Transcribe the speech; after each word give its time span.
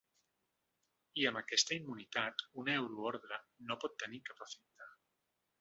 I 1.23 1.27
amb 1.31 1.41
aquesta 1.41 1.77
immunitat, 1.81 2.43
una 2.63 2.75
euroordre 2.81 3.41
no 3.69 3.81
pot 3.85 3.97
tenir 4.07 4.25
cap 4.31 4.47
efecte. 4.51 4.93